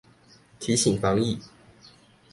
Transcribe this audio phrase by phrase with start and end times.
[0.59, 1.39] 提醒防疫